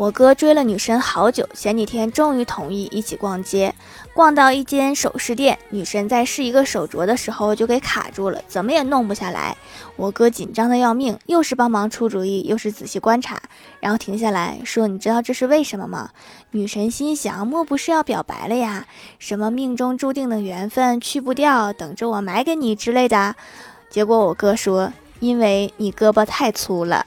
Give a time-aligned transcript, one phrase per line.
[0.00, 3.74] 我哥追了女神好久前几天终于同意一起逛街。
[4.14, 9.54] 逛到一间首饰店女神在试一个手镯的时候就给卡住了怎么也弄不下来。
[9.96, 13.42] 我哥紧张的要命又是帮忙出主意又是仔细观察
[13.78, 16.08] 然后停下来说你知道这是为什么吗？
[16.52, 18.86] 女神心想莫不是要表白了呀？
[19.18, 23.36] 什么命中注定的缘分去不掉等着我买给你之类的。
[23.90, 27.04] 结果我哥说因为你胳膊太粗了。